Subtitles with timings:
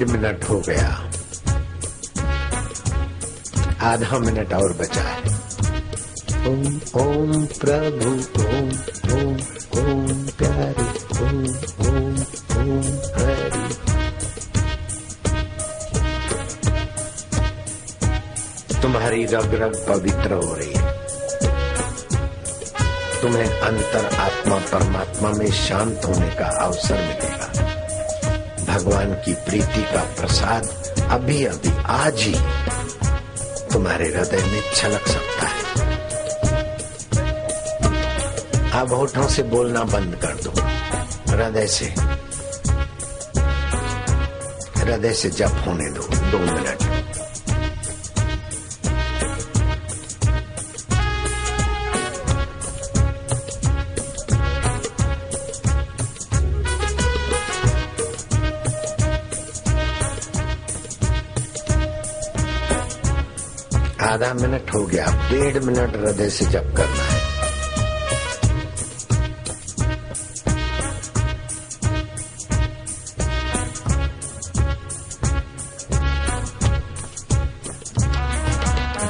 [0.00, 1.10] डेढ़ मिनट हो गया।
[3.82, 5.22] आधा मिनट और बचा है।
[6.48, 8.10] ओम ओम प्रभु,
[8.42, 8.68] ओम
[9.18, 9.34] ओम
[9.80, 10.86] ओम प्यारे,
[11.22, 11.44] ओम
[11.88, 12.14] ओम
[12.60, 12.82] ओम
[13.16, 13.50] हरि।
[18.82, 20.92] तुम्हारी रग रग पवित्र हो रही है।
[23.22, 27.69] तुम्हें अंतर आत्मा परमात्मा में शांत होने का अवसर मिलेगा।
[28.70, 30.68] भगवान की प्रीति का प्रसाद
[31.10, 32.34] अभी अभी आज ही
[33.72, 35.62] तुम्हारे हृदय में छलक सकता है।
[38.80, 40.52] अब होठों से बोलना बंद कर दो।
[41.32, 41.86] हृदय से
[44.80, 46.89] हृदय से जप होने दो दो मिनट।
[64.20, 67.20] आधा मिनट हो गया, डेढ़ मिनट हृदय से जप करना है।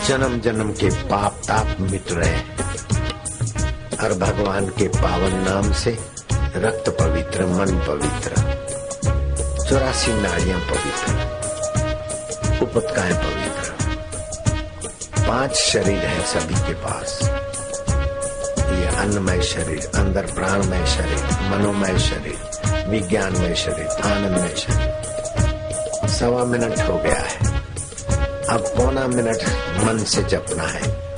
[0.09, 2.39] जन्म जन्म के पाप ताप मिट रहे
[3.97, 5.99] और भगवान के पावन नाम से
[6.57, 8.31] रक्त पवित्र, मन पवित्र,
[9.69, 11.07] चौरासी नाड़ियाँ पवित्र
[12.63, 13.50] उपतकाएँ पवित्र।
[15.31, 17.19] पाँच शरीर है सभी के पास।
[18.59, 22.39] ये अन्नमय शरीर, अंदर प्राणमय शरीर, मनोमय शरीर,
[22.89, 27.37] विज्ञानमय शरीर, आनंदमय शरीर। सवा मिनट हो गया है।
[28.49, 29.39] अब पौना मिनट
[29.85, 31.10] मन से जपना है।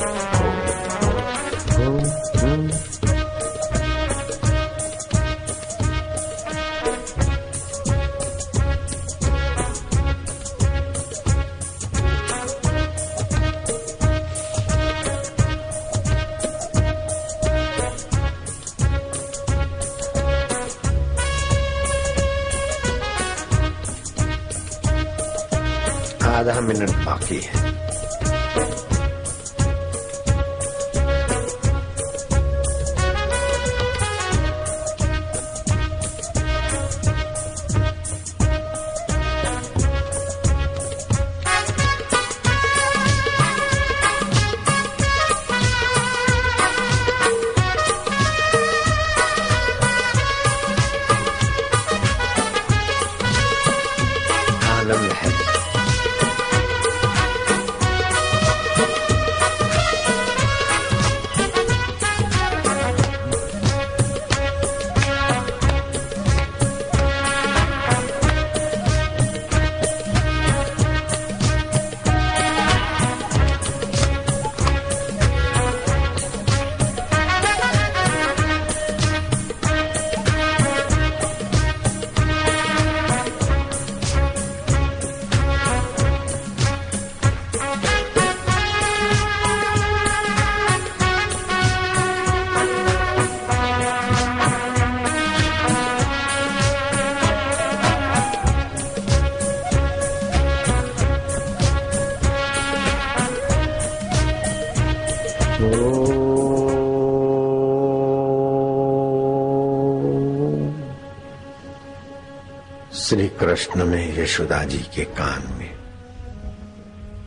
[113.53, 115.79] कृष्ण में यशोदा जी के कान में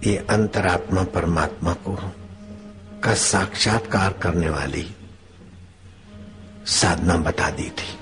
[0.03, 1.95] ये अंतरात्मा परमात्मा को
[3.03, 4.95] का साक्षात्कार करने वाली
[6.65, 7.99] साधना बता दी थी।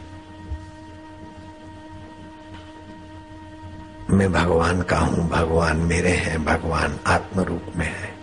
[4.10, 8.16] मैं भगवान का हूँ भगवान मेरे हैं भगवान आत्म रूप में है।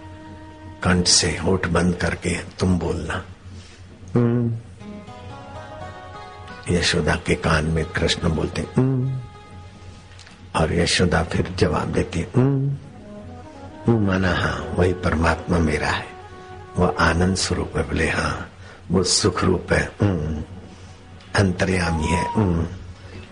[0.83, 3.25] कंठ से होठ बंद करके तुम बोलना।
[6.71, 9.30] यशोदा के कान में कृष्ण बोलते "हम्म।"
[10.57, 12.71] और यशोदा फिर जवाब देती "हम्म,
[13.87, 16.07] हम्म, माना हाँ वही परमात्मा मेरा है।
[16.79, 18.51] वह आनंद स्वरूप है बोले हाँ
[18.91, 20.45] वो सुख रूप है। "हम्म,
[21.37, 22.67] अंतर्यामी है। "हम्म,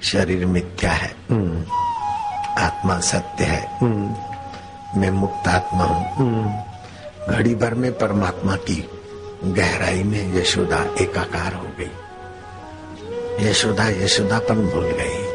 [0.03, 1.65] शरीर मिथ्या है। "हम्म,
[2.63, 4.15] आत्मा सत्य है। "हम्म,
[5.01, 6.63] मैं मुक्त आत्मा हूँ। "हम्म,
[7.35, 8.91] घड़ी भर में परमात्मा की
[9.45, 11.91] गहराई में यशोदा एकाकार हो गई।
[13.49, 15.28] यशोदा यशोदापन भूल गई।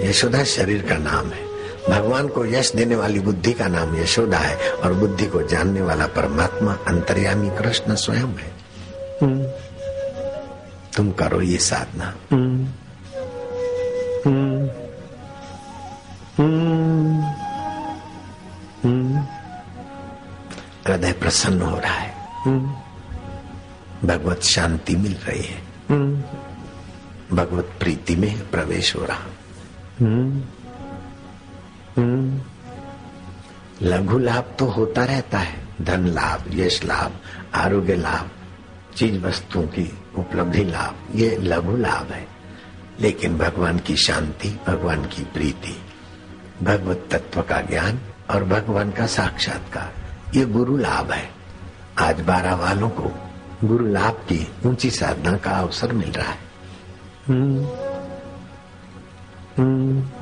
[0.00, 1.50] यशोदा शरीर का नाम है।
[1.90, 6.06] भगवान को यश देने वाली बुद्धि का नाम यशोदा है और बुद्धि को जानने वाला
[6.06, 8.52] परमात्मा अंतर्यामी कृष्ण स्वयं है।
[9.22, 9.44] हम्म।
[10.96, 12.68] तुम करो ये साधना। हम्म।
[14.26, 14.70] हम्म।
[20.86, 22.14] हृदय प्रसन्न हो रहा है।
[24.04, 25.62] भगवत शांति मिल रही है।
[27.32, 29.24] भगवत प्रीति में प्रवेश हो रहा।
[33.82, 37.12] लघु लाभ तो होता रहता है, धन लाभ, यश लाभ,
[37.54, 38.30] आरोग्य लाभ,
[38.96, 42.28] चीज़ वस्तुओं की उपलब्धि लाभ, ये लघु लाभ है।
[43.00, 45.82] लेकिन भगवान की शांति, भगवान की प्रीति,
[46.62, 48.00] भगवत तत्व का ज्ञान
[48.30, 49.92] और भगवान का साक्षात्कार,
[50.34, 51.30] ये गुरु लाभ है।
[51.98, 53.12] आज बारह वालों को
[53.64, 56.38] गुरु लाभ की ऊँची साधना का अवसर मिल रहा है।
[59.56, 60.19] Mm.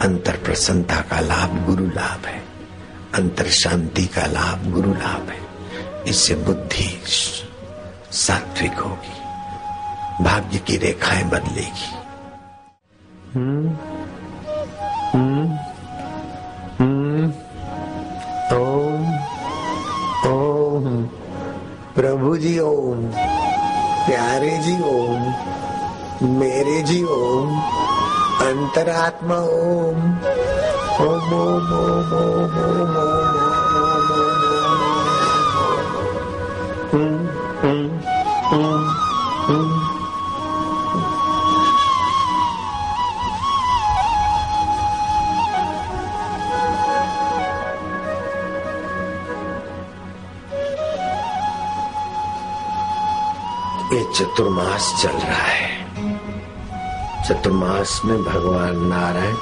[0.00, 2.44] अंतर प्रसन्नता का लाभ गुरु लाभ है।
[3.14, 5.44] अंतर शांति का लाभ गुरु लाभ है।
[6.08, 7.00] इससे बुद्धि
[8.12, 9.24] सात्विक होगी।
[10.24, 11.94] भाग्य की रेखाएँ बदलेगी।
[13.34, 13.68] हम्म
[15.14, 15.56] हम्म
[16.78, 17.24] हम्म
[18.56, 19.14] ओम
[20.32, 21.02] ओम,
[21.94, 23.06] प्रभु जी ओम,
[24.06, 25.34] प्यारे जी ओम,
[26.28, 27.83] मेरे जी ओम।
[28.44, 30.00] अंतरात्मा ओम
[31.04, 32.54] ओम ओम ओम
[36.94, 37.16] ओम
[37.68, 38.82] ओम
[39.54, 39.72] ओम
[53.92, 55.73] ये चतुर्मास चल रहा है
[57.28, 59.36] चतुर्मास में भगवान नारायण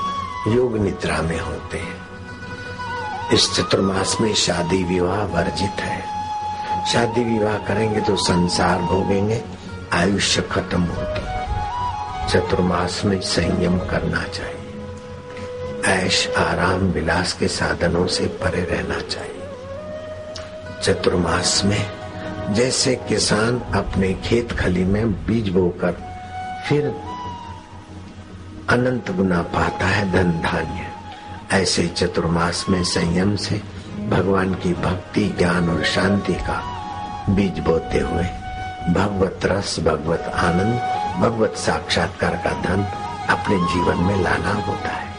[0.57, 6.01] योग निद्रा में होते हैं। इस चतुर्मास में शादी विवाह वर्जित है।
[6.93, 9.45] शादी विवाह करेंगे तो संसार भोगेंगे,
[9.93, 11.33] आयुष्य खत्म होगी
[12.29, 14.75] चतुर्मास में संयम करना चाहिए।
[15.87, 19.49] ऐश, आराम, विलास के साधनों से परे रहना चाहिए।
[20.83, 21.91] चतुर्मास में
[22.55, 25.93] जैसे किसान अपने खेत खली में बीज बोकर
[26.69, 27.12] फिर
[28.69, 30.87] अनंत गुना पाता है धन धान्य।
[31.53, 33.63] ऐसे चतुर्मास में संयम से
[34.09, 36.61] भगवान की भक्ति, ज्ञान और शांति का
[37.29, 38.25] बीज बोते हुए
[38.95, 40.81] भगवत रस, भगवत आनंद,
[41.23, 42.83] भगवत साक्षात्कार का धन
[43.31, 45.13] अपने जीवन में लाना होता है।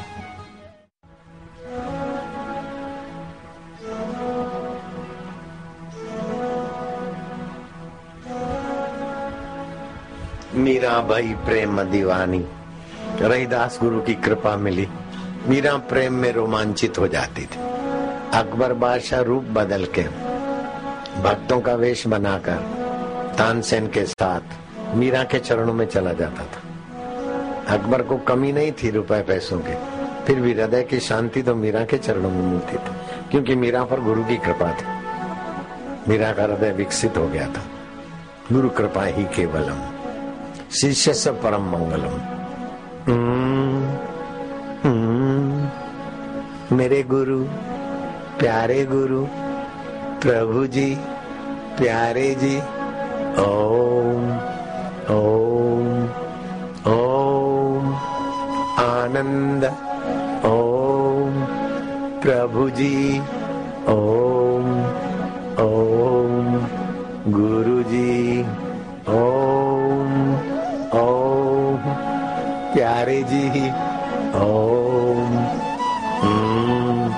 [10.56, 12.46] मीरा भाई प्रेम दीवानी।
[13.21, 14.88] रहीदास गुरु की कृपा मिली।
[15.48, 17.60] मीरा प्रेम में रोमांचित हो जाती थी।
[18.34, 20.03] अकबर बादशाह रूप बदल के
[21.22, 22.58] भक्तों का वेश बनाकर
[23.38, 28.89] तानसेन के साथ मीरा के चरणों में चला जाता था। अकबर को कमी नहीं थी
[28.89, 29.75] रुपए पैसों की।
[30.25, 32.93] फिर भी हृदय की शांति तो मीरा के चरणों में मिलती थी,
[33.32, 34.86] क्योंकि मीरा पर गुरु की कृपा थी।
[36.10, 37.63] मीरा का हृदय विकसित हो गया था।
[38.51, 39.82] गुरु कृपा ही केवलम,
[40.72, 42.42] शिष्य से परम मंगलम।
[46.74, 47.43] मेरे गुरु,
[48.39, 49.25] प्यारे गुरु,
[50.22, 50.95] प्रभु जी,
[51.77, 52.57] प्यारे जी,
[53.41, 54.31] ओम
[55.15, 56.03] ओम
[56.93, 57.93] ओम,
[58.79, 59.65] आनंद,
[60.45, 61.45] ओम,
[62.22, 63.19] प्रभु जी,
[63.88, 64.23] ओम।
[73.03, 73.69] प्यारे जी
[74.36, 77.10] ओम ओम।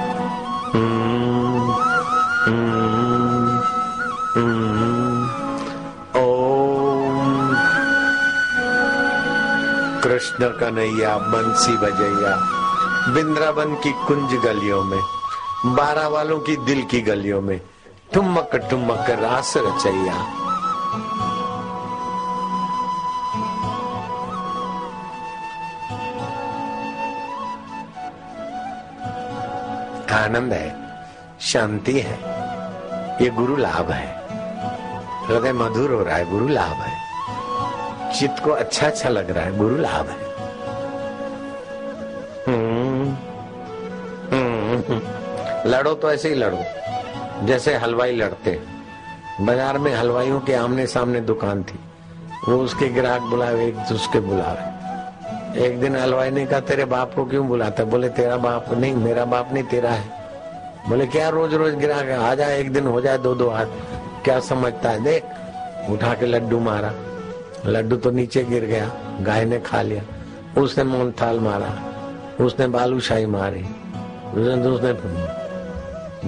[10.04, 12.36] कृष्ण कन्हैया, बंसी बजैया,
[13.14, 15.00] बिंद्रावन की कुंज गलियों में
[15.66, 17.62] बारह वालों की दिल की गलियों में,
[18.14, 20.45] ठुमक ठुमक रास रचैया।
[30.26, 30.68] आनंद है
[31.42, 32.18] शांति है
[33.24, 34.08] ये गुरु लाभ है।
[35.28, 36.94] हृदय मधुर हो रहा है गुरु लाभ है।
[38.14, 40.24] चित्त को अच्छा अच्छा लग रहा है गुरु लाभ है।
[42.48, 43.10] हम्म,
[44.32, 45.00] हम्म,
[45.68, 48.60] लड़ो तो ऐसे ही लड़ो जैसे हलवाई लड़ते।
[49.42, 51.80] बाज़ार में हलवाइयों के आमने सामने दुकान थी
[52.48, 54.75] वो उसके ग्राहक बुलावे एक दूसरे बुलावे
[55.56, 57.84] एक दिन हलवाई ने कहा, तेरे बाप को क्यों बुलाता?
[57.84, 60.04] बोले, तेरा बाप नहीं, मेरा बाप नहीं, तेरा है।
[60.90, 63.66] बोले, क्या रोज रोज ग्राहक आ जाए एक दिन हो जाए दो दो हाथ।
[64.24, 65.04] क्या समझता है?
[65.04, 65.24] देख।
[65.90, 66.94] उठा के लड्डू मारा।
[67.66, 70.04] लड्डू तो नीचे गिर गया, गाय ने खा लिया।
[70.62, 71.72] उसने मोहन थाल मारा,
[72.46, 73.62] उसने बालूशाही मारी,
[74.32, 74.56] उसने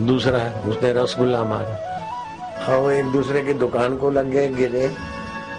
[0.06, 4.94] दूसरा, उसने रसगुल्ला मारा। और एक दूसरे की दुकान को लग गए, गिरे।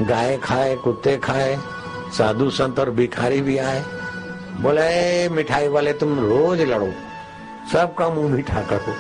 [0.03, 1.57] गाय खाए, कुत्ते खाए
[2.13, 3.85] साधु संत और भिखारी भी आए।
[4.61, 6.91] बोले मिठाई वाले तुम रोज लड़ो।
[7.73, 8.95] सबका मुँह मीठा करो।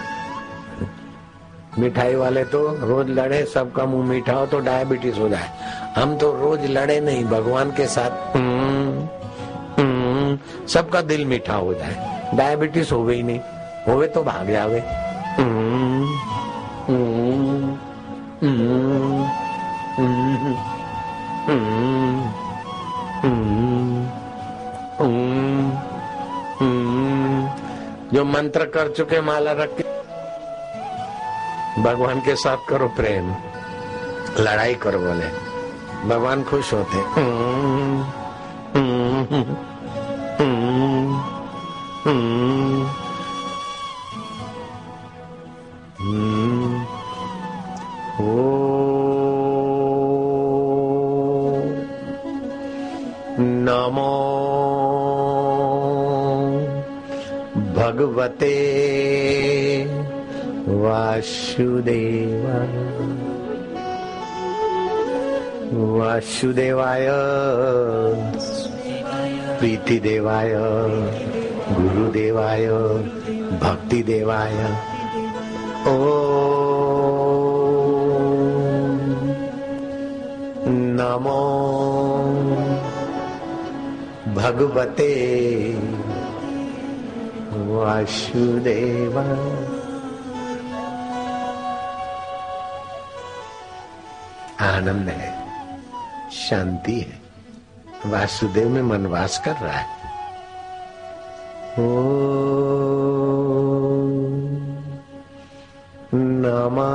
[1.78, 5.48] मिठाई वाले तो रोज लड़े सबका मुँह मीठा हो तो डायबिटीज़ हो जाए।
[5.96, 9.02] हम तो रोज लड़े नहीं भगवान के साथ हम्म,
[9.78, 11.96] हम्म, सबका दिल मीठा हो जाए।
[12.34, 13.40] डायबिटीज़ हो गई नहीं
[13.88, 14.80] होवे तो भाग जावे।
[28.28, 29.82] मंत्र कर चुके माला रख के।
[31.82, 33.34] भगवान के साथ करो प्रेम।
[34.40, 35.48] लड़ाई करो बोले।
[36.08, 36.98] भगवान खुश होते।
[53.40, 54.37] नमो
[57.98, 58.54] भगवते
[60.68, 62.44] वासुदेव
[65.98, 67.06] वासुदेवाय।
[69.58, 70.52] प्रीतिदेवाय।
[71.74, 72.66] गुरुदेवाय।
[73.62, 74.54] भक्तिदेवाय।
[75.90, 76.04] ओ
[80.70, 81.48] नमो
[84.34, 85.08] भगवते
[87.68, 89.22] वासुदेवा।
[94.66, 95.30] आनंद है,
[96.30, 97.22] शांति है।
[98.06, 99.98] वासुदेव में मनवास कर रहा है।
[101.78, 101.98] ओ
[106.14, 106.92] नमा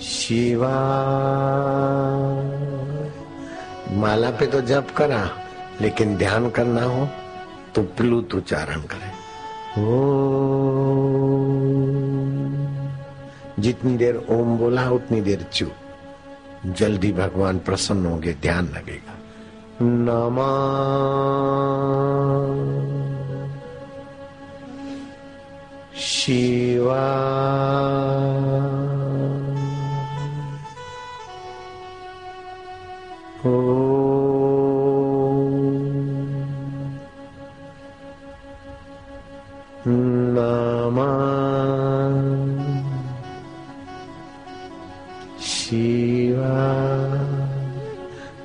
[0.00, 0.76] शिवा
[3.90, 5.28] माला पे तो जप करा।
[5.80, 7.08] लेकिन ध्यान करना हो
[7.74, 10.10] तो प्लुत उच्चारण करें। ओ
[13.58, 15.72] जितनी देर ओम बोला, उतनी देर चुप
[16.66, 19.16] जल्दी भगवान प्रसन्न होंगे, ध्यान लगेगा।
[19.82, 20.80] नमा।
[26.00, 27.00] शिवा।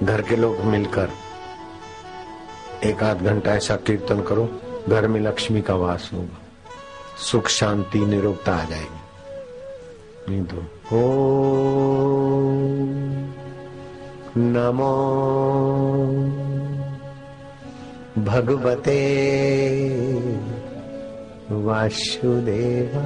[0.04, 1.10] घर के लोग मिलकर
[2.88, 4.50] एक आध घंटा ऐसा कीर्तन करो
[4.90, 6.42] घर में लक्ष्मी का वास होगा
[7.30, 9.04] सुख शांति निरोगता आ जाएगी
[10.30, 10.58] नहीं तो
[10.98, 11.02] ओ
[14.38, 14.94] नमो
[18.26, 18.96] भगवते
[21.66, 23.06] वासुदेवा।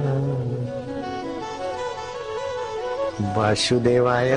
[3.36, 4.30] वासुदेवाय।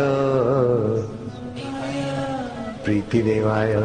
[2.83, 3.75] प्रीति देवाय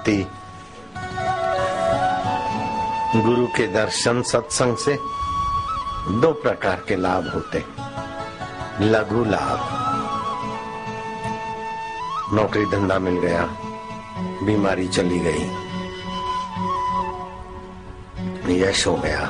[0.00, 0.26] शांति
[3.20, 4.94] गुरु के दर्शन सत्संग से
[6.20, 7.64] दो प्रकार के लाभ होते
[8.84, 9.58] लघु लाभ।
[12.34, 13.42] नौकरी धंधा मिल गया,
[14.42, 15.46] बीमारी चली गई।
[18.62, 19.20] यश हो गया।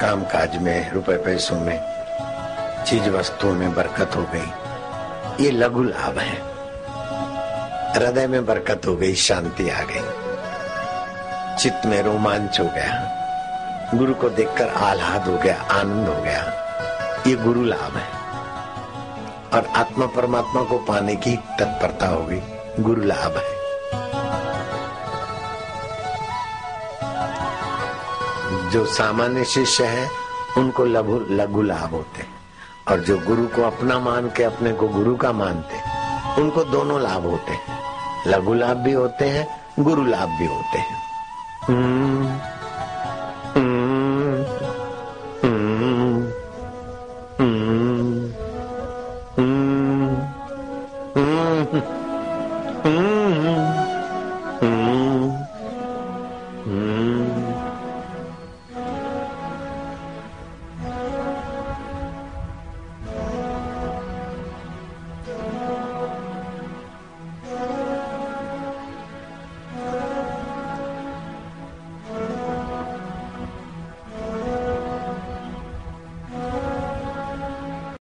[0.00, 1.80] काम काज में, रुपए पैसों में,
[2.84, 4.50] चीज़ वस्तुओं में बरकत हो गई।
[5.44, 6.53] ये लघु लाभ है।
[7.94, 10.00] हृदय में बरकत हो गई, शांति आ गई।
[11.56, 13.20] चित्त में रोमांच हो गया।
[13.94, 16.42] गुरु को देखकर आह्लाद हो गया, आनंद हो गया।
[17.26, 18.08] ये गुरु लाभ है।
[19.54, 22.42] और आत्मा परमात्मा को पाने की तत्परता हो गई।
[22.80, 23.64] गुरु लाभ है।
[28.70, 30.08] जो सामान्य शिष्य है,
[30.58, 32.34] उनको लघु लघु लाभ होते हैं।
[32.90, 35.94] और जो गुरु को अपना मान के अपने को गुरु का मानते
[36.42, 37.73] उनको दोनों लाभ होते हैं।
[38.26, 39.46] लघु लाभ भी होते हैं
[39.80, 42.53] गुरु लाभ भी होते हैं।